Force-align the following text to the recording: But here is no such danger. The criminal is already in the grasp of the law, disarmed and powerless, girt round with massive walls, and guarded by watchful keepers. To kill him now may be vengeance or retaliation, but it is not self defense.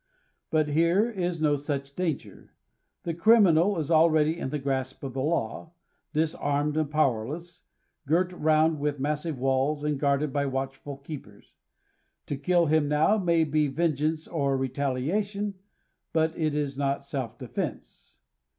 But 0.49 0.69
here 0.69 1.11
is 1.11 1.39
no 1.39 1.55
such 1.55 1.95
danger. 1.95 2.55
The 3.03 3.13
criminal 3.13 3.77
is 3.77 3.91
already 3.91 4.35
in 4.35 4.49
the 4.49 4.57
grasp 4.57 5.03
of 5.03 5.13
the 5.13 5.21
law, 5.21 5.73
disarmed 6.11 6.75
and 6.75 6.89
powerless, 6.89 7.61
girt 8.07 8.33
round 8.33 8.79
with 8.79 8.99
massive 8.99 9.37
walls, 9.37 9.83
and 9.83 9.99
guarded 9.99 10.33
by 10.33 10.47
watchful 10.47 10.97
keepers. 10.97 11.53
To 12.25 12.35
kill 12.35 12.65
him 12.65 12.87
now 12.87 13.19
may 13.19 13.43
be 13.43 13.67
vengeance 13.67 14.27
or 14.27 14.57
retaliation, 14.57 15.53
but 16.13 16.35
it 16.35 16.55
is 16.55 16.79
not 16.79 17.05
self 17.05 17.37
defense. 17.37 18.17